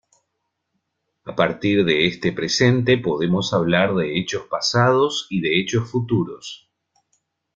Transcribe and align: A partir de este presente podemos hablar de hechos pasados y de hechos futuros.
A 1.25 1.35
partir 1.35 1.85
de 1.85 2.07
este 2.07 2.31
presente 2.31 2.97
podemos 2.97 3.53
hablar 3.53 3.93
de 3.93 4.17
hechos 4.17 4.47
pasados 4.49 5.27
y 5.29 5.41
de 5.41 5.59
hechos 5.61 5.91
futuros. 5.91 6.71